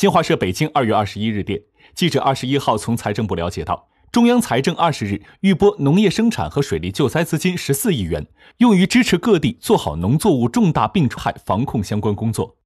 [0.00, 1.60] 新华社北京二月二十一日电
[1.94, 8.26] 记者二十一号从财政部了解到中央财政二十日预拨农业生产和水利救灾资金十四亿元
[8.60, 12.56] 用于支持各地做好农作物重大病害防控相关工作。